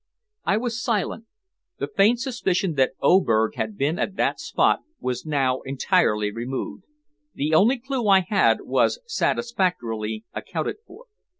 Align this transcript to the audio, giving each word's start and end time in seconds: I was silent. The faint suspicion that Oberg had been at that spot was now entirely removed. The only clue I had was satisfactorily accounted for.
I 0.45 0.57
was 0.57 0.81
silent. 0.81 1.25
The 1.77 1.85
faint 1.87 2.19
suspicion 2.21 2.73
that 2.73 2.93
Oberg 3.03 3.53
had 3.53 3.77
been 3.77 3.99
at 3.99 4.15
that 4.15 4.39
spot 4.39 4.79
was 4.99 5.27
now 5.27 5.61
entirely 5.63 6.31
removed. 6.31 6.85
The 7.35 7.53
only 7.53 7.77
clue 7.77 8.07
I 8.07 8.21
had 8.21 8.61
was 8.61 8.99
satisfactorily 9.05 10.25
accounted 10.33 10.77
for. 10.87 11.05